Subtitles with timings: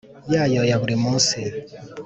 [0.33, 1.39] Yayo ya buri munsi